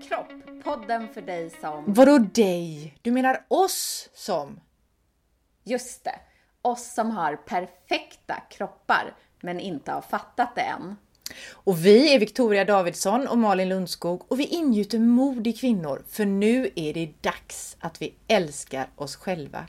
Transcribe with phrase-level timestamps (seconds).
[0.00, 1.84] kropp, podden för dig som...
[1.86, 2.94] Vadå dig?
[3.02, 4.60] Du menar oss som?
[5.64, 6.20] Just det,
[6.62, 10.96] oss som har perfekta kroppar men inte har fattat det än.
[11.52, 16.24] Och vi är Victoria Davidsson och Malin Lundskog och vi ingjuter mod i kvinnor för
[16.24, 19.66] nu är det dags att vi älskar oss själva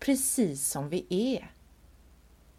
[0.00, 1.50] precis som vi är.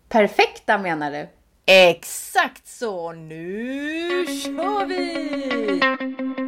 [0.10, 1.28] Perfekta menar du?
[1.66, 3.12] Exakt så!
[3.12, 6.45] Nu kör vi!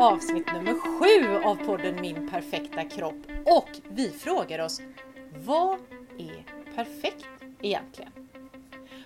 [0.00, 4.80] Avsnitt nummer sju av podden Min perfekta kropp och vi frågar oss
[5.44, 5.78] Vad
[6.18, 7.26] är perfekt
[7.62, 8.12] egentligen?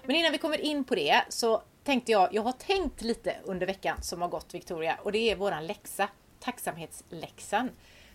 [0.05, 3.67] Men innan vi kommer in på det så tänkte jag, jag har tänkt lite under
[3.67, 6.09] veckan som har gått Victoria och det är våran läxa,
[6.41, 7.71] tacksamhetsläxan.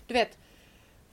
[0.07, 0.37] Du vet,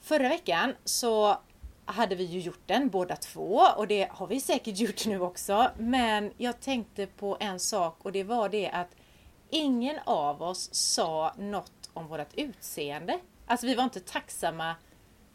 [0.01, 1.37] förra veckan så
[1.85, 5.71] hade vi ju gjort den båda två och det har vi säkert gjort nu också.
[5.77, 8.95] Men jag tänkte på en sak och det var det att
[9.53, 13.19] ingen av oss sa något om vårt utseende.
[13.45, 14.75] Alltså vi var inte tacksamma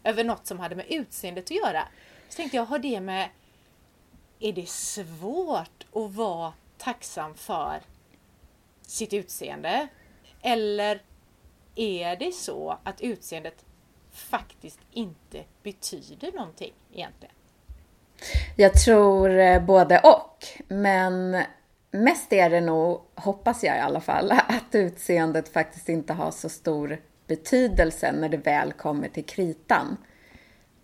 [0.05, 1.89] över något som hade med utseendet att göra.
[2.29, 3.29] Så tänkte jag, har det med...
[4.41, 7.81] Är det svårt att vara tacksam för
[8.83, 9.89] sitt utseende?
[10.43, 11.03] Eller
[11.75, 13.65] är det så att utseendet
[14.13, 17.35] faktiskt inte betyder någonting egentligen?
[18.57, 21.43] Jag tror eh, både och, men
[21.91, 26.49] mest är det nog, hoppas jag i alla fall, att utseendet faktiskt inte har så
[26.49, 29.97] stor betydelse när det väl kommer till kritan.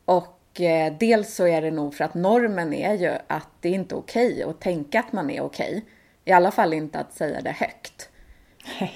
[0.05, 3.73] Och eh, dels så är det nog för att normen är ju att det är
[3.73, 5.77] inte är okej okay att tänka att man är okej.
[5.77, 5.83] Okay.
[6.25, 8.11] I alla fall inte att säga det högt.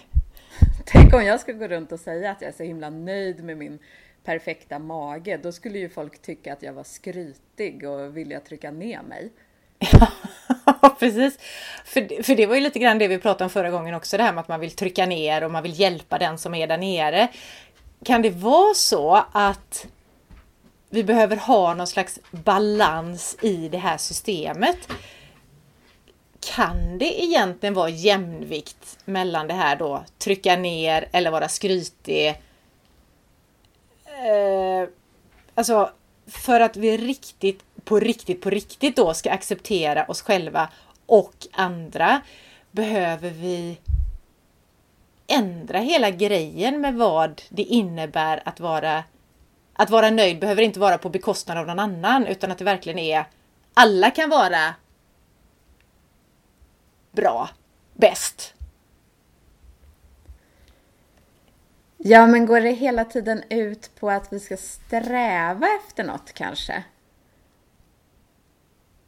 [0.84, 3.56] Tänk om jag skulle gå runt och säga att jag är så himla nöjd med
[3.56, 3.78] min
[4.24, 9.02] perfekta mage, då skulle ju folk tycka att jag var skrytig och vilja trycka ner
[9.02, 9.32] mig.
[9.78, 10.08] Ja,
[10.98, 11.38] precis.
[11.84, 14.22] För, för det var ju lite grann det vi pratade om förra gången också, det
[14.22, 16.78] här med att man vill trycka ner och man vill hjälpa den som är där
[16.78, 17.28] nere.
[18.04, 19.86] Kan det vara så att
[20.90, 24.88] vi behöver ha någon slags balans i det här systemet?
[26.40, 32.28] Kan det egentligen vara jämvikt mellan det här då, trycka ner eller vara skrytig
[34.04, 34.88] eh,
[35.54, 35.90] alltså
[36.26, 40.68] för att vi riktigt, på riktigt, på riktigt då ska acceptera oss själva
[41.06, 42.20] och andra
[42.70, 43.78] behöver vi
[45.26, 49.04] ändra hela grejen med vad det innebär att vara
[49.72, 52.98] att vara nöjd behöver inte vara på bekostnad av någon annan utan att det verkligen
[52.98, 53.24] är
[53.74, 54.74] alla kan vara
[57.12, 57.48] bra,
[57.94, 58.54] bäst,
[62.00, 66.84] Ja, men går det hela tiden ut på att vi ska sträva efter något kanske?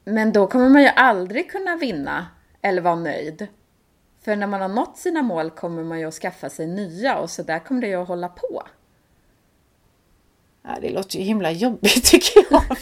[0.04, 2.26] Men då kommer man ju aldrig kunna vinna
[2.62, 3.46] eller vara nöjd.
[4.24, 7.30] För när man har nått sina mål kommer man ju att skaffa sig nya och
[7.30, 8.62] så där kommer det ju att hålla på.
[10.62, 12.62] Ja, det låter ju himla jobbigt tycker jag.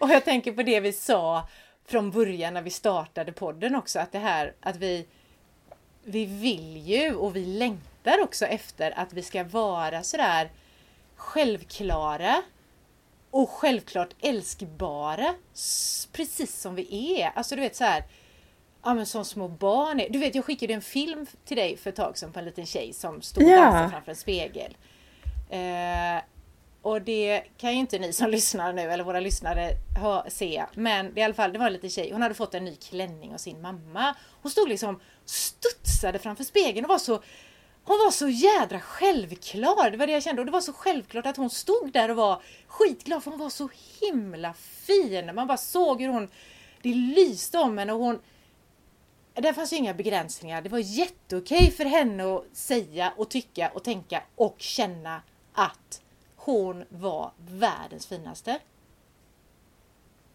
[0.00, 1.48] och jag tänker på det vi sa
[1.86, 5.06] från början när vi startade podden också, att det här att vi
[6.04, 10.50] vi vill ju och vi längtar också efter att vi ska vara sådär
[11.16, 12.42] självklara
[13.30, 15.34] och självklart älskbara
[16.12, 17.30] precis som vi är.
[17.34, 18.04] Alltså du vet så här,
[18.84, 20.10] ja men som små barn är.
[20.10, 22.66] Du vet jag skickade en film till dig för ett tag sedan på en liten
[22.66, 24.76] tjej som stod och dansade framför en spegel.
[25.50, 26.22] Eh,
[26.82, 29.70] och det kan ju inte ni som lyssnar nu eller våra lyssnare
[30.00, 30.64] hör, se.
[30.74, 32.12] Men i alla fall, det var en liten tjej.
[32.12, 34.14] Hon hade fått en ny klänning av sin mamma.
[34.42, 37.22] Hon stod liksom studsade framför spegeln och var så
[37.84, 40.42] hon var så jädra självklar, det var det jag kände.
[40.42, 43.50] Och det var så självklart att hon stod där och var skitglad för hon var
[43.50, 43.68] så
[44.00, 45.34] himla fin.
[45.34, 46.28] Man bara såg hur hon,
[46.82, 48.18] det lyste om henne och hon...
[49.34, 50.62] där fanns ju inga begränsningar.
[50.62, 55.22] Det var jätteokej för henne att säga och tycka och tänka och känna
[55.52, 56.02] att
[56.36, 58.58] hon var världens finaste.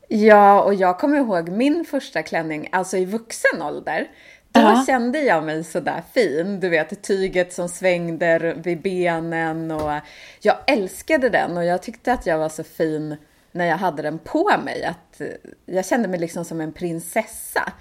[0.08, 4.12] Ja, och jag kommer ihåg min första klänning, alltså i vuxen ålder.
[4.56, 4.84] Då ja.
[4.88, 6.60] kände jag mig sådär fin.
[6.60, 9.92] Du vet, tyget som svängde vid benen och
[10.42, 13.18] jag älskade den och jag tyckte att jag var så fin
[13.52, 14.84] när jag hade den på mig.
[14.84, 15.22] Att
[15.66, 17.74] jag kände mig liksom som en prinsessa.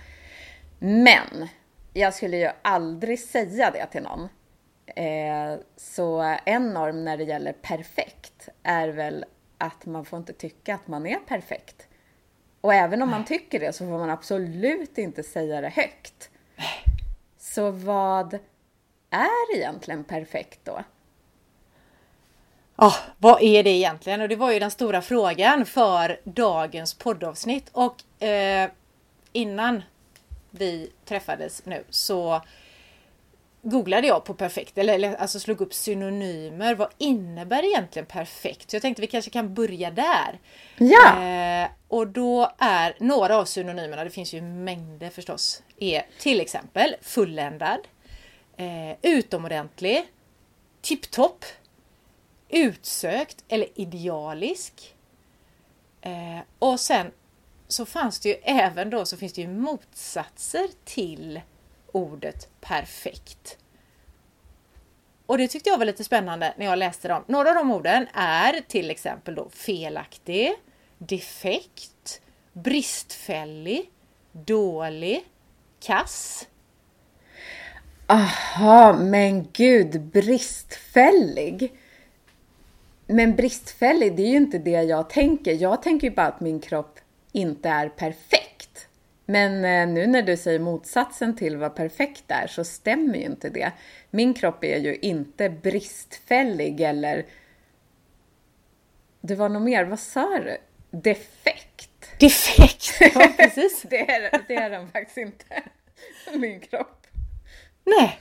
[0.78, 1.48] Men
[1.92, 4.28] jag skulle ju aldrig säga det till någon.
[4.86, 9.24] Eh, så en norm när det gäller perfekt är väl
[9.58, 11.88] att man får inte tycka att man är perfekt.
[12.60, 16.30] Och även om man tycker det så får man absolut inte säga det högt.
[17.38, 18.38] Så vad
[19.10, 20.84] är egentligen perfekt då?
[22.76, 24.20] Ja, oh, vad är det egentligen?
[24.20, 27.70] Och det var ju den stora frågan för dagens poddavsnitt.
[27.72, 28.70] Och eh,
[29.32, 29.82] innan
[30.50, 32.40] vi träffades nu så
[33.64, 36.74] googlade jag på perfekt, eller, alltså slog upp synonymer.
[36.74, 38.70] Vad innebär egentligen perfekt?
[38.70, 40.38] Så jag tänkte vi kanske kan börja där.
[40.78, 41.22] Ja!
[41.22, 46.96] Eh, och då är några av synonymerna, det finns ju mängder förstås, är till exempel
[47.02, 47.80] fulländad,
[48.56, 50.04] eh, utomordentlig,
[50.80, 51.44] tipptopp,
[52.48, 54.94] utsökt eller idealisk.
[56.00, 57.10] Eh, och sen
[57.68, 61.40] så fanns det ju även då så finns det ju motsatser till
[61.94, 63.58] ordet perfekt.
[65.26, 67.24] Och det tyckte jag var lite spännande när jag läste dem.
[67.26, 70.52] Några av de orden är till exempel då felaktig,
[70.98, 72.20] defekt,
[72.52, 73.90] bristfällig,
[74.32, 75.24] dålig,
[75.80, 76.48] kass.
[78.06, 81.72] Aha, men gud, bristfällig.
[83.06, 85.52] Men bristfällig, det är ju inte det jag tänker.
[85.52, 86.98] Jag tänker ju bara att min kropp
[87.32, 88.43] inte är perfekt.
[89.26, 93.48] Men eh, nu när du säger motsatsen till vad perfekt är så stämmer ju inte
[93.48, 93.72] det.
[94.10, 97.26] Min kropp är ju inte bristfällig eller...
[99.20, 100.56] Det var nog mer, vad sa du?
[100.90, 101.90] Defekt?
[102.20, 103.82] Defekt, ja precis.
[103.82, 105.62] det, är, det är den faktiskt inte,
[106.34, 107.06] min kropp.
[107.84, 108.20] Nej.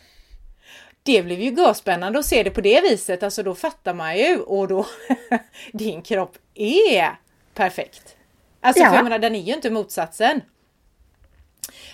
[1.03, 4.37] Det blev ju görspännande att se det på det viset, alltså då fattar man ju
[4.39, 4.85] och då
[5.73, 7.19] din kropp är
[7.53, 8.15] perfekt.
[8.61, 8.89] Alltså Ja.
[8.89, 10.41] för jag menar, den är ju inte motsatsen.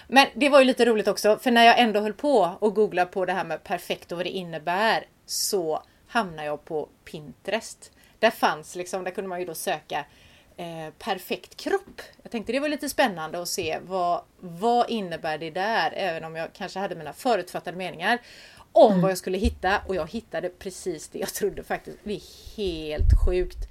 [0.08, 3.06] Men det var ju lite roligt också, för när jag ändå höll på och googla
[3.06, 7.92] på det här med perfekt och vad det innebär så hamnade jag på Pinterest.
[8.20, 10.06] Där fanns liksom, där kunde man ju då söka
[10.58, 12.02] eh, perfekt kropp.
[12.24, 16.36] Jag tänkte det var lite spännande att se vad, vad innebär det där, även om
[16.36, 18.20] jag kanske hade mina förutfattade meningar
[18.72, 21.98] om vad jag skulle hitta och jag hittade precis det jag trodde faktiskt.
[22.04, 23.68] Det är helt sjukt.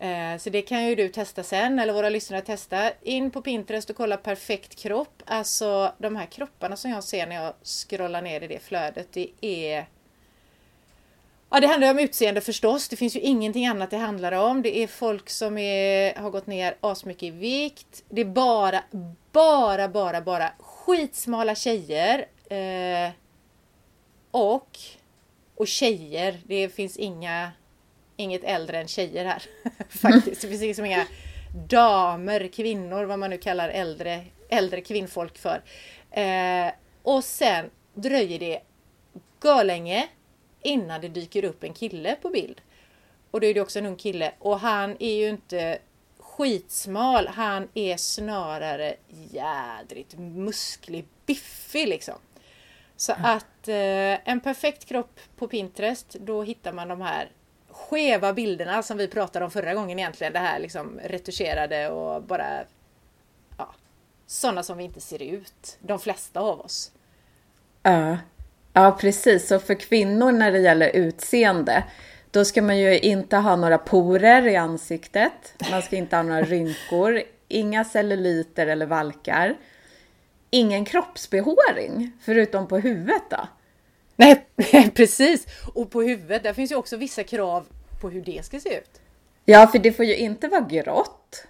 [0.00, 2.90] Eh, så det kan ju du testa sen eller våra lyssnare testa.
[3.02, 5.22] In på Pinterest och kolla perfekt kropp.
[5.26, 9.08] Alltså de här kropparna som jag ser när jag scrollar ner i det flödet.
[9.12, 9.86] Det är...
[11.50, 12.88] Ja det handlar ju om utseende förstås.
[12.88, 14.62] Det finns ju ingenting annat det handlar om.
[14.62, 18.04] Det är folk som är, har gått ner asmycket i vikt.
[18.08, 18.82] Det är bara,
[19.32, 22.26] bara, bara, bara skitsmala tjejer.
[22.50, 23.10] Eh,
[24.30, 24.78] och,
[25.56, 26.40] och tjejer.
[26.46, 27.50] Det finns inga
[28.20, 29.42] inget äldre än tjejer här.
[29.88, 30.42] Faktiskt.
[30.42, 31.06] Det finns liksom inga
[31.68, 35.62] damer, kvinnor, vad man nu kallar äldre, äldre kvinnfolk för.
[36.10, 36.72] Eh,
[37.02, 38.60] och sen dröjer det
[39.64, 40.08] länge
[40.62, 42.60] innan det dyker upp en kille på bild.
[43.30, 45.78] Och då är det också en ung kille och han är ju inte
[46.18, 48.94] skitsmal, han är snarare
[49.30, 52.14] jädrigt musklig, biffig liksom.
[52.96, 57.30] Så att eh, en perfekt kropp på Pinterest, då hittar man de här
[57.90, 60.32] skeva bilderna som vi pratade om förra gången egentligen.
[60.32, 62.64] Det här liksom retuscherade och bara
[63.58, 63.74] ja,
[64.26, 65.78] sådana som vi inte ser ut.
[65.80, 66.92] De flesta av oss.
[67.82, 68.18] Ja.
[68.72, 69.50] ja, precis.
[69.50, 71.84] Och för kvinnor när det gäller utseende,
[72.30, 75.54] då ska man ju inte ha några porer i ansiktet.
[75.70, 79.56] Man ska inte ha några rynkor, inga celluliter eller valkar.
[80.50, 83.48] Ingen kroppsbehåring, förutom på huvudet då.
[84.16, 84.46] Nej,
[84.94, 85.46] precis!
[85.74, 87.66] Och på huvudet, där finns ju också vissa krav
[88.00, 89.00] på hur det ska se ut.
[89.44, 91.46] Ja, för det får ju inte vara grått.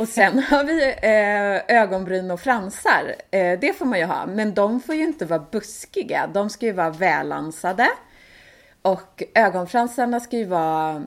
[0.00, 3.14] Och sen har vi eh, ögonbryn och fransar.
[3.30, 6.26] Eh, det får man ju ha, men de får ju inte vara buskiga.
[6.26, 7.88] De ska ju vara välansade.
[8.82, 11.04] Och ögonfransarna ska ju vara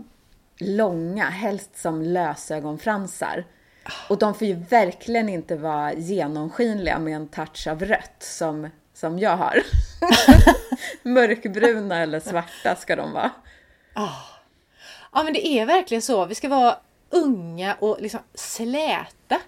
[0.57, 3.45] långa, helst som lösögonfransar.
[4.09, 9.19] Och de får ju verkligen inte vara genomskinliga med en touch av rött som, som
[9.19, 9.57] jag har.
[11.03, 13.31] Mörkbruna eller svarta ska de vara.
[15.15, 16.25] Ja men det är verkligen så.
[16.25, 16.77] Vi ska vara
[17.09, 19.41] unga och liksom släta.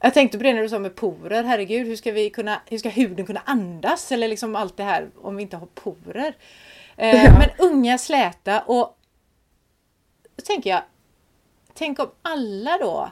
[0.00, 1.44] Jag tänkte på det när du sa med porer.
[1.44, 4.12] Herregud, hur ska, vi kunna, hur ska huden kunna andas?
[4.12, 6.34] Eller liksom allt det här om vi inte har porer.
[6.96, 7.38] Eh, Ja.
[7.38, 8.96] Men unga, släta och
[10.36, 10.82] då tänker jag,
[11.74, 13.10] tänk om alla då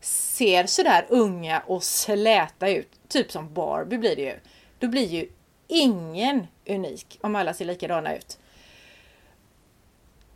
[0.00, 2.88] ser sådär unga och släta ut.
[3.08, 4.34] Typ som Barbie blir det ju.
[4.78, 5.28] Då blir ju
[5.68, 8.38] ingen unik om alla ser likadana ut.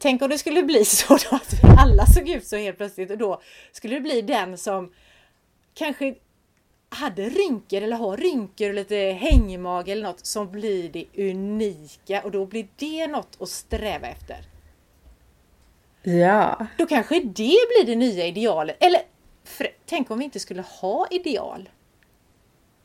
[0.00, 3.10] Tänk om det skulle bli så då att vi alla såg ut så helt plötsligt
[3.10, 3.40] och då
[3.72, 4.92] skulle det bli den som
[5.74, 6.14] kanske
[6.88, 12.30] hade rynkor eller har rynkor och lite hängmage eller något som blir det unika och
[12.30, 14.36] då blir det något att sträva efter.
[16.02, 16.66] Ja.
[16.78, 18.76] Då kanske det blir det nya idealet.
[18.80, 19.00] Eller
[19.86, 21.68] tänk om vi inte skulle ha ideal.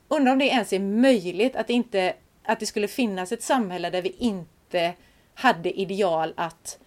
[0.08, 4.02] Undrar om det ens är möjligt att, inte, att det skulle finnas ett samhälle där
[4.02, 4.94] vi inte
[5.34, 6.80] hade ideal att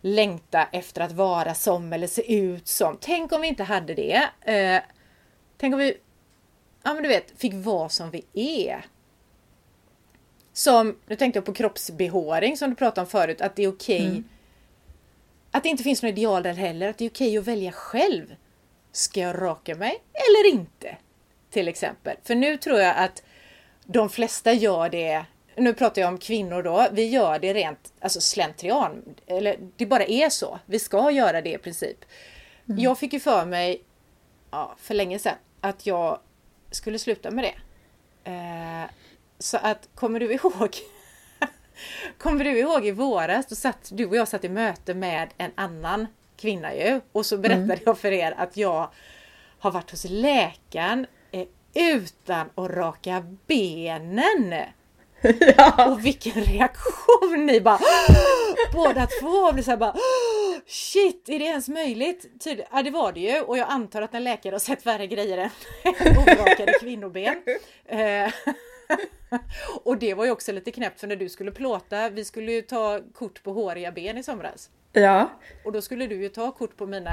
[0.00, 2.98] längta efter att vara som eller se ut som.
[3.00, 4.28] Tänk om vi inte hade det.
[4.40, 4.82] Eh,
[5.58, 5.96] Tänk om vi,
[6.82, 8.86] ja men du vet, fick vara som vi är.
[10.52, 13.96] Som, nu tänkte jag på kroppsbehåring som du pratade om förut, att det är okej
[13.96, 14.28] okay, mm.
[15.50, 17.72] Att det inte finns några ideal där heller, att det är okej okay att välja
[17.72, 18.34] själv.
[18.92, 20.96] Ska jag raka mig eller inte?
[21.50, 22.16] Till exempel.
[22.22, 23.22] För nu tror jag att
[23.84, 25.24] de flesta gör det
[25.58, 29.02] nu pratar jag om kvinnor då, vi gör det rent alltså slentrian.
[29.26, 30.58] Eller det bara är så.
[30.66, 32.04] Vi ska göra det i princip.
[32.68, 32.78] Mm.
[32.80, 33.82] Jag fick ju för mig
[34.50, 36.18] ja, för länge sedan att jag
[36.70, 37.54] skulle sluta med det.
[38.30, 38.90] Eh,
[39.38, 40.76] så att, kommer du ihåg?
[42.18, 43.46] kommer du ihåg i våras?
[43.46, 47.00] Då satt du och jag satt i möte med en annan kvinna ju.
[47.12, 47.78] Och så berättade mm.
[47.86, 48.90] jag för er att jag
[49.58, 54.54] har varit hos läkaren eh, utan att raka benen.
[55.56, 55.90] Ja.
[55.92, 57.78] Och vilken reaktion ni bara
[58.72, 59.94] Båda två blir såhär bara
[60.66, 62.44] Shit, är det ens möjligt?
[62.44, 65.06] Tydlig, ja det var det ju och jag antar att en läkare har sett värre
[65.06, 65.50] grejer än
[66.18, 67.34] orakade kvinnoben.
[67.86, 68.32] Eh,
[69.84, 72.62] och det var ju också lite knäppt för när du skulle plåta, vi skulle ju
[72.62, 74.70] ta kort på håriga ben i somras.
[74.92, 75.30] Ja.
[75.64, 77.10] Och då skulle du ju ta kort på mina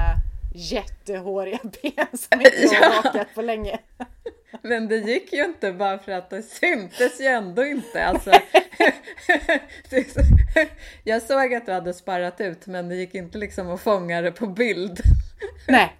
[0.56, 3.78] jättehåriga ben som inte har rakat på länge.
[4.62, 8.04] Men det gick ju inte bara för att det syntes ju ändå inte.
[8.04, 8.30] Alltså,
[11.04, 14.32] jag såg att du hade sparat ut men det gick inte liksom att fånga det
[14.32, 15.00] på bild.
[15.68, 15.96] Nej,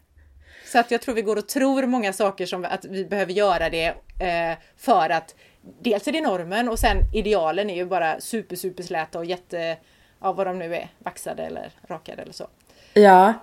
[0.65, 3.71] så att jag tror vi går och tror många saker som att vi behöver göra
[3.71, 3.87] det
[4.21, 5.35] eh, för att
[5.81, 9.77] dels är det normen och sen idealen är ju bara super super släta och jätte,
[10.21, 12.49] ja vad de nu är, vaxade eller rakade eller så.
[12.95, 13.35] Ja,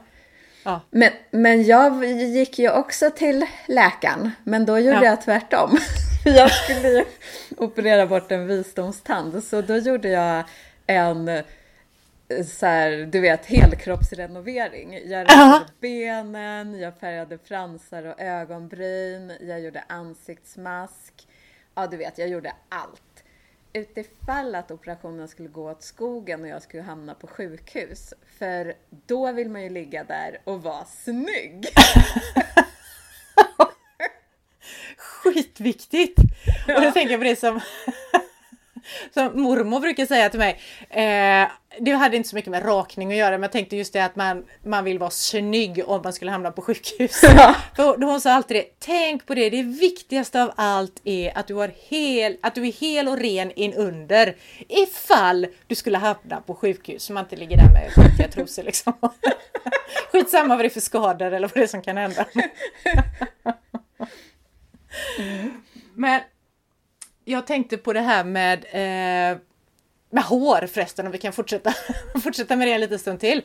[0.63, 0.81] Ja.
[0.89, 5.05] Men, men jag gick ju också till läkaren, men då gjorde ja.
[5.05, 5.77] jag tvärtom.
[6.25, 7.05] jag skulle ju
[7.57, 10.43] operera bort en visdomstand, så då gjorde jag
[10.87, 11.43] en
[12.45, 14.99] så här, du vet, helkroppsrenovering.
[15.05, 21.27] Jag rensade benen, jag färgade fransar och ögonbryn, jag gjorde ansiktsmask.
[21.75, 23.12] Ja, du vet, jag gjorde allt
[23.73, 28.13] utifall att operationen skulle gå åt skogen och jag skulle hamna på sjukhus.
[28.37, 28.73] För
[29.05, 31.67] då vill man ju ligga där och vara snygg.
[34.97, 36.19] Skitviktigt!
[36.67, 36.75] Ja.
[36.75, 37.59] Och då tänker jag på det som
[39.13, 40.59] som mormor brukar säga till mig.
[40.89, 41.47] Eh,
[41.79, 44.15] det hade inte så mycket med rakning att göra, men jag tänkte just det att
[44.15, 47.21] man, man vill vara snygg om man skulle hamna på sjukhus.
[47.35, 47.55] Ja.
[47.75, 51.53] För hon sa alltid det, tänk på det, det viktigaste av allt är att du,
[51.53, 54.35] har hel, att du är hel och ren in under
[54.67, 58.93] ifall du skulle hamna på sjukhus, så man inte ligger där med skitiga trosor liksom.
[60.11, 62.25] Skitsamma vad det är för skador eller vad det är som kan hända.
[65.19, 65.61] Mm.
[65.95, 66.21] Men
[67.25, 69.37] jag tänkte på det här med, eh,
[70.09, 71.73] med hår förresten, om vi kan fortsätta,
[72.23, 73.41] fortsätta med det en liten stund till.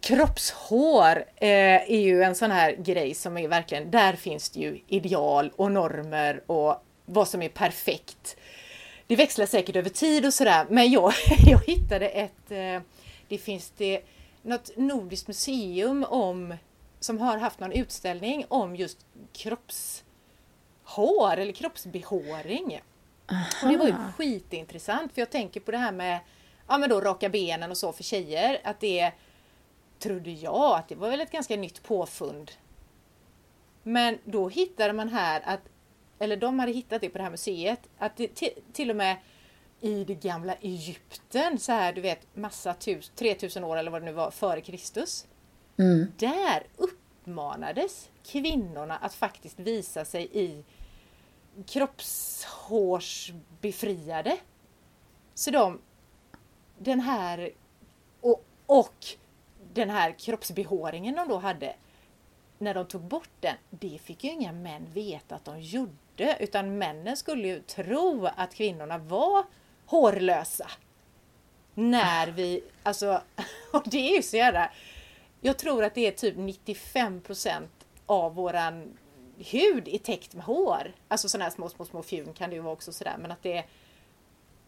[0.00, 4.80] Kroppshår eh, är ju en sån här grej som är verkligen, där finns det ju
[4.88, 8.36] ideal och normer och vad som är perfekt.
[9.06, 11.12] Det växlar säkert över tid och sådär, men jag,
[11.46, 12.80] jag hittade ett, eh,
[13.28, 14.00] det finns det
[14.42, 16.54] något nordiskt museum om,
[17.00, 18.98] som har haft någon utställning om just
[19.32, 22.80] kroppshår eller kroppsbehåring.
[23.62, 26.20] Och det var ju skitintressant för jag tänker på det här med
[26.68, 28.60] ja, men då raka benen och så för tjejer.
[28.64, 29.12] Att det
[29.98, 32.50] trodde jag att det var väl ett ganska nytt påfund.
[33.82, 35.60] Men då hittade man här att,
[36.18, 38.28] eller de hade hittat det på det här museet, att det
[38.72, 39.16] till och med
[39.80, 44.06] i det gamla Egypten, så här du vet massa tus, 3000 år eller vad det
[44.06, 45.26] nu var före Kristus.
[45.78, 46.12] Mm.
[46.16, 50.64] Där uppmanades kvinnorna att faktiskt visa sig i
[51.66, 54.36] kroppshårsbefriade.
[55.34, 55.80] Så de,
[56.78, 57.50] den här
[58.20, 59.06] och, och
[59.72, 61.74] den här kroppsbehåringen de då hade,
[62.58, 66.78] när de tog bort den, det fick ju inga män veta att de gjorde, utan
[66.78, 69.44] männen skulle ju tro att kvinnorna var
[69.86, 70.70] hårlösa.
[71.74, 73.22] När vi, alltså,
[73.72, 74.70] och det är ju så jävla...
[75.40, 77.62] Jag tror att det är typ 95%
[78.06, 78.98] av våran
[79.38, 80.92] hud är täckt med hår.
[81.08, 83.16] Alltså sådana här små, små, små fjun kan det ju vara också sådär.
[83.18, 83.64] Men att det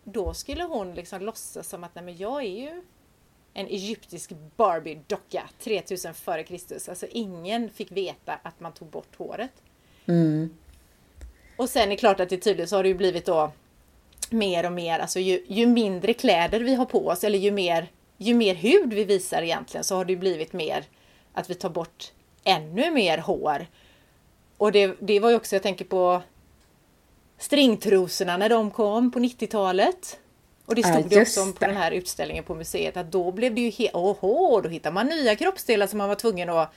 [0.04, 2.82] Då skulle hon liksom låtsas som att nej men jag är ju
[3.54, 6.88] en egyptisk Barbie-docka 3000 före Kristus.
[6.88, 9.52] Alltså ingen fick veta att man tog bort håret.
[10.06, 10.56] Mm.
[11.56, 13.52] Och sen är det klart att det tydligt så har det ju blivit då
[14.30, 17.86] mer och mer, alltså ju, ju, mindre kläder vi har på oss eller ju mer,
[18.16, 20.84] ju mer hud vi visar egentligen så har det blivit mer
[21.32, 22.12] att vi tar bort
[22.44, 23.66] ännu mer hår.
[24.56, 26.22] Och det, det var ju också, jag tänker på
[27.38, 30.18] stringtrosorna när de kom på 90-talet.
[30.66, 33.60] Och det stod ja, också på den här utställningen på museet att då blev det
[33.60, 36.72] ju helt, åhå, då hittar man nya kroppsdelar som man var tvungen att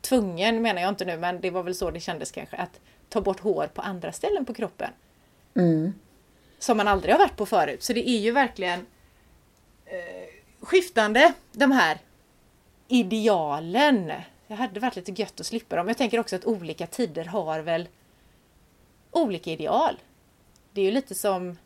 [0.00, 3.20] tvungen menar jag inte nu, men det var väl så det kändes kanske, att ta
[3.20, 4.90] bort hår på andra ställen på kroppen.
[5.56, 5.92] Mm.
[6.58, 7.82] Som man aldrig har varit på förut.
[7.82, 8.86] Så det är ju verkligen
[9.86, 10.28] eh,
[10.60, 11.98] skiftande, de här
[12.88, 14.12] idealen.
[14.50, 15.88] Det hade varit lite gött att slippa dem.
[15.88, 17.88] Jag tänker också att olika tider har väl
[19.10, 19.96] olika ideal.
[20.72, 21.58] Det är ju lite som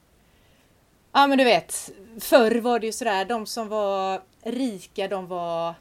[1.13, 5.75] Ja men du vet, förr var det ju sådär, de som var rika de var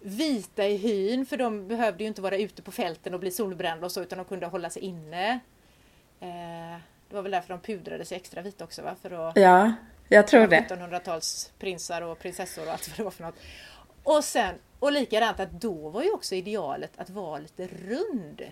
[0.00, 3.86] vita i hyn för de behövde ju inte vara ute på fälten och bli solbrända
[3.86, 5.40] och så utan de kunde hålla sig inne.
[6.20, 6.78] Eh,
[7.08, 8.96] det var väl därför de pudrade sig extra vita också va?
[9.02, 9.72] För att, ja,
[10.08, 10.66] jag tror det.
[10.68, 13.38] 1700-tals prinsar och prinsessor och allt vad det var för något.
[14.02, 18.42] Och sen, och likadant att då var ju också idealet att vara lite rund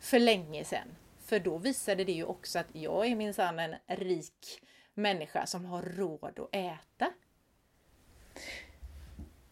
[0.00, 0.88] för länge sedan.
[1.26, 4.62] För då visade det ju också att jag är minsann en rik
[4.94, 7.12] människa som har råd att äta.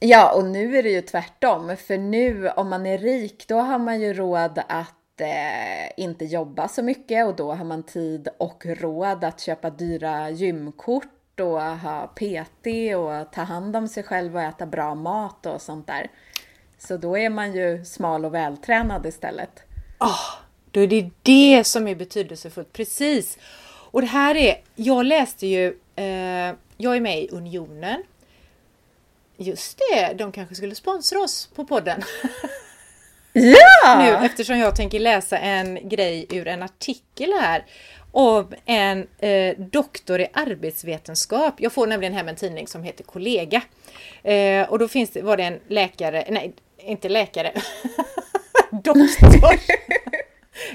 [0.01, 1.77] Ja, och nu är det ju tvärtom.
[1.77, 6.69] För nu om man är rik, då har man ju råd att eh, inte jobba
[6.69, 12.07] så mycket och då har man tid och råd att köpa dyra gymkort och ha
[12.07, 16.11] PT och ta hand om sig själv och äta bra mat och sånt där.
[16.79, 19.62] Så då är man ju smal och vältränad istället.
[20.00, 20.35] Oh,
[20.71, 23.38] då är det det som är betydelsefullt, precis.
[23.91, 28.03] Och det här är, jag läste ju, eh, jag är med i Unionen.
[29.37, 32.03] Just det, de kanske skulle sponsra oss på podden.
[33.35, 33.99] Ja!
[33.99, 37.64] nu eftersom jag tänker läsa en grej ur en artikel här
[38.12, 41.55] om en eh, doktor i arbetsvetenskap.
[41.59, 43.62] Jag får nämligen hem en tidning som heter Kollega.
[44.23, 47.53] Eh, och då finns det, var det en läkare, nej inte läkare,
[48.71, 49.61] doktor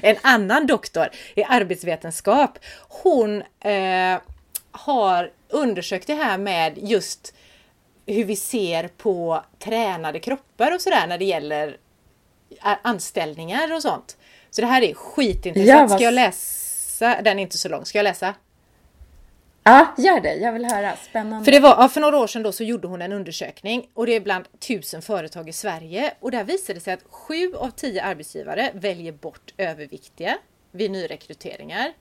[0.02, 2.58] en annan doktor i arbetsvetenskap.
[2.88, 4.18] Hon eh,
[4.70, 7.34] har undersökt det här med just
[8.06, 11.76] hur vi ser på tränade kroppar och sådär när det gäller
[12.60, 14.16] anställningar och sånt.
[14.50, 15.90] Så det här är skitintressant.
[15.90, 17.22] Ska jag läsa?
[17.22, 17.84] Den är inte så lång.
[17.84, 18.34] Ska jag läsa?
[19.62, 20.34] Ja, gör det.
[20.34, 20.96] Jag vill höra.
[20.96, 21.44] Spännande.
[21.44, 24.16] För, det var, för några år sedan då så gjorde hon en undersökning och det
[24.16, 28.02] är bland tusen företag i Sverige och där visade det sig att sju av tio
[28.02, 30.38] arbetsgivare väljer bort överviktiga
[30.72, 31.92] vid nyrekryteringar.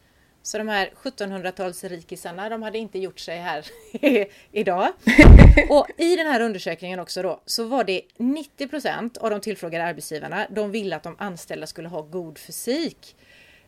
[0.44, 3.66] Så de här 1700-talsrikisarna, de hade inte gjort sig här
[4.52, 4.88] idag.
[5.70, 10.48] Och i den här undersökningen också då, så var det 90% av de tillfrågade arbetsgivarna,
[10.50, 13.16] de ville att de anställda skulle ha god fysik.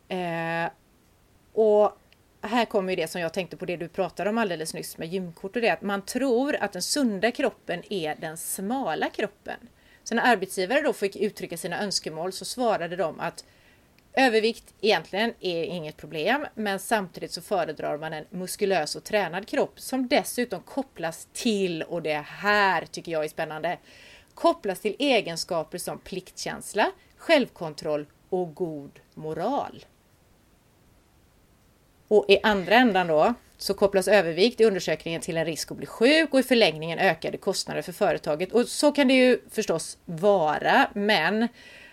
[0.07, 0.69] Eh,
[1.53, 1.97] och
[2.41, 5.07] här kommer ju det som jag tänkte på det du pratade om alldeles nyss med
[5.07, 9.57] gymkort och det att man tror att den sunda kroppen är den smala kroppen.
[10.03, 13.45] Så när arbetsgivare då fick uttrycka sina önskemål så svarade de att
[14.13, 19.79] övervikt egentligen är inget problem men samtidigt så föredrar man en muskulös och tränad kropp
[19.79, 23.77] som dessutom kopplas till, och det här tycker jag är spännande,
[24.33, 29.85] kopplas till egenskaper som pliktkänsla, självkontroll och god moral.
[32.07, 35.85] Och i andra ändan då så kopplas övervikt i undersökningen till en risk att bli
[35.85, 38.51] sjuk och i förlängningen ökade kostnader för företaget.
[38.51, 41.47] Och så kan det ju förstås vara, men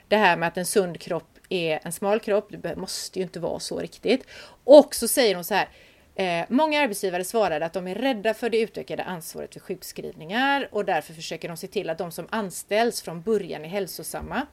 [0.09, 3.41] det här med att en sund kropp är en smal kropp, det måste ju inte
[3.41, 4.27] vara så riktigt.
[4.65, 5.69] Och så säger hon så här,
[6.15, 10.85] eh, många arbetsgivare svarade att de är rädda för det utökade ansvaret för sjukskrivningar och
[10.85, 14.47] därför försöker de se till att de som anställs från början är hälsosamma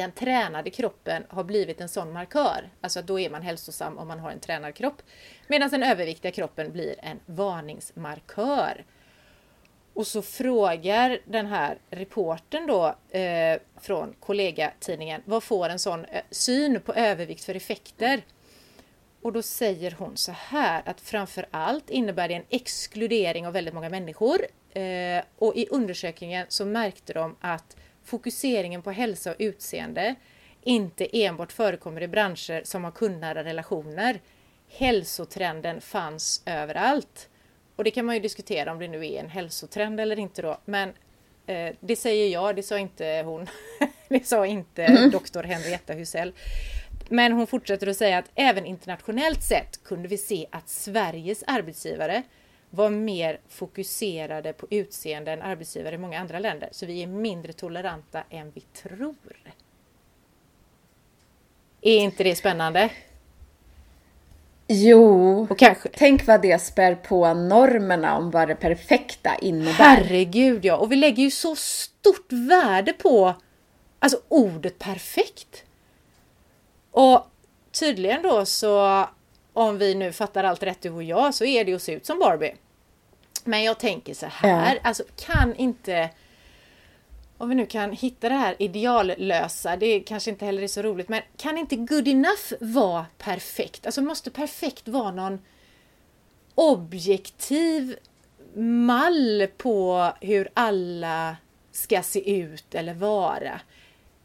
[0.00, 2.70] den tränade kroppen har blivit en sån markör.
[2.80, 5.02] Alltså att då är man hälsosam om man har en tränad kropp.
[5.48, 8.84] Medan den överviktiga kroppen blir en varningsmarkör.
[10.00, 16.22] Och så frågar den här reporten då eh, från kollegatidningen, vad får en sån eh,
[16.30, 18.22] syn på övervikt för effekter?
[19.22, 23.74] Och då säger hon så här att framför allt innebär det en exkludering av väldigt
[23.74, 24.38] många människor.
[24.72, 30.14] Eh, och i undersökningen så märkte de att fokuseringen på hälsa och utseende
[30.62, 34.20] inte enbart förekommer i branscher som har kundnära relationer.
[34.68, 37.28] Hälsotrenden fanns överallt.
[37.80, 40.58] Och det kan man ju diskutera om det nu är en hälsotrend eller inte då.
[40.64, 40.92] Men
[41.46, 43.46] eh, det säger jag, det sa inte hon.
[44.08, 45.10] det sa inte mm.
[45.10, 46.32] doktor Henrietta Husell.
[47.08, 52.22] Men hon fortsätter att säga att även internationellt sett kunde vi se att Sveriges arbetsgivare
[52.70, 56.68] var mer fokuserade på utseende än arbetsgivare i många andra länder.
[56.72, 59.14] Så vi är mindre toleranta än vi tror.
[61.80, 62.90] Är inte det spännande?
[64.72, 65.88] Jo, och kanske.
[65.92, 69.72] tänk vad det spär på normerna om vad det perfekta innebär.
[69.72, 73.34] Herregud ja, och vi lägger ju så stort värde på
[73.98, 75.64] alltså ordet perfekt.
[76.90, 77.26] Och
[77.72, 79.06] tydligen då så
[79.52, 82.06] om vi nu fattar allt rätt du och jag, så är det att se ut
[82.06, 82.54] som Barbie.
[83.44, 84.80] Men jag tänker så här, ja.
[84.82, 86.10] alltså kan inte
[87.40, 91.08] om vi nu kan hitta det här ideallösa, det kanske inte heller är så roligt,
[91.08, 93.86] men kan inte good enough vara perfekt?
[93.86, 95.38] Alltså måste perfekt vara någon
[96.54, 97.96] objektiv
[98.86, 101.36] mall på hur alla
[101.72, 103.60] ska se ut eller vara?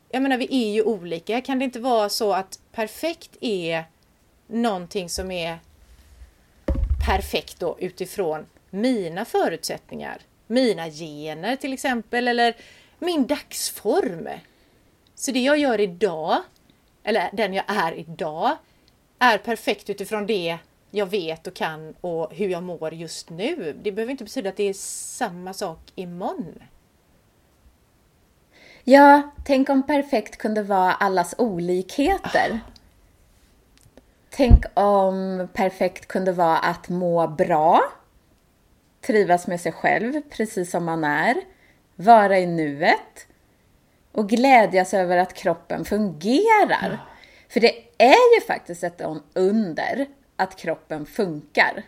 [0.09, 1.41] Jag menar, vi är ju olika.
[1.41, 3.83] Kan det inte vara så att perfekt är
[4.47, 5.59] någonting som är
[7.07, 10.17] perfekt då utifrån mina förutsättningar?
[10.47, 12.55] Mina gener till exempel, eller
[13.05, 14.29] min dagsform.
[15.15, 16.37] Så det jag gör idag,
[17.03, 18.57] eller den jag är idag,
[19.19, 20.57] är perfekt utifrån det
[20.91, 23.79] jag vet och kan och hur jag mår just nu.
[23.81, 24.73] Det behöver inte betyda att det är
[25.17, 26.63] samma sak imorgon.
[28.83, 32.49] Ja, tänk om perfekt kunde vara allas olikheter.
[32.51, 32.57] Oh.
[34.29, 37.81] Tänk om perfekt kunde vara att må bra,
[39.01, 41.35] trivas med sig själv precis som man är,
[41.95, 43.27] vara i nuet
[44.11, 46.91] och glädjas över att kroppen fungerar.
[46.91, 46.99] Oh.
[47.49, 49.01] För det är ju faktiskt ett
[49.33, 50.05] under
[50.35, 51.83] att kroppen funkar.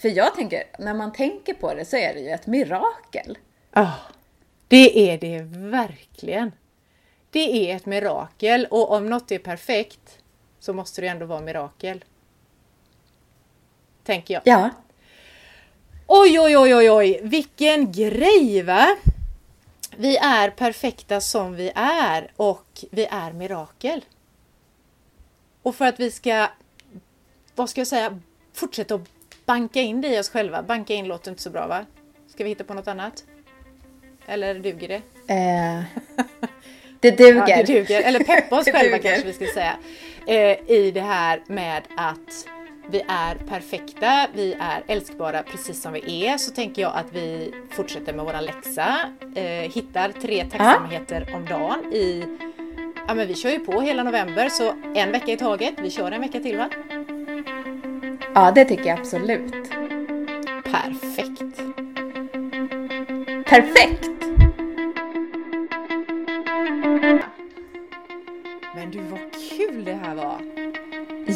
[0.00, 3.38] För jag tänker, när man tänker på det så är det ju ett mirakel.
[3.74, 3.98] Oh.
[4.68, 6.52] Det är det verkligen.
[7.30, 10.18] Det är ett mirakel och om något är perfekt
[10.58, 12.04] så måste det ändå vara mirakel.
[14.04, 14.42] Tänker jag.
[14.44, 14.70] Ja.
[16.06, 18.96] Oj, oj, oj, oj, oj, vilken grej va!
[20.00, 24.04] Vi är perfekta som vi är och vi är mirakel.
[25.62, 26.48] Och för att vi ska,
[27.54, 28.20] vad ska jag säga,
[28.52, 29.08] fortsätta att
[29.44, 30.62] banka in det i oss själva.
[30.62, 31.86] Banka in låter inte så bra va?
[32.28, 33.24] Ska vi hitta på något annat?
[34.26, 35.02] Eller duger det?
[35.34, 35.82] Eh,
[37.00, 37.48] det duger.
[37.48, 38.02] Ja, det duger.
[38.02, 39.76] Eller peppa oss själva kanske vi ska säga.
[40.26, 42.46] Eh, I det här med att
[42.90, 47.54] vi är perfekta, vi är älskbara precis som vi är, så tänker jag att vi
[47.70, 48.98] fortsätter med våran läxa.
[49.34, 51.36] Eh, hittar tre tacksamheter ah.
[51.36, 52.24] om dagen i
[53.08, 55.74] Ja men vi kör ju på hela november så en vecka i taget.
[55.78, 56.70] Vi kör en vecka till va?
[58.34, 59.70] Ja det tycker jag absolut.
[60.64, 61.56] Perfekt.
[63.46, 64.10] Perfekt!
[68.74, 69.20] Men du, vad
[69.56, 70.59] kul det här var!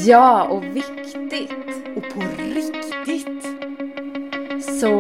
[0.07, 1.53] Ja, och viktigt.
[1.97, 3.45] Och på riktigt!
[4.81, 4.93] Så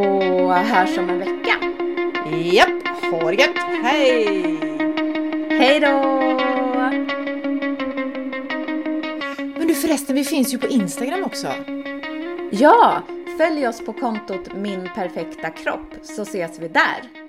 [0.53, 1.57] hörs om en vecka.
[2.53, 3.57] Japp, ha det gött!
[3.83, 4.27] Hej!
[5.51, 5.88] Hej då!
[9.59, 11.49] Men du förresten, vi finns ju på Instagram också.
[12.51, 13.03] Ja,
[13.38, 17.25] följ oss på kontot Min Perfekta Kropp så ses vi där.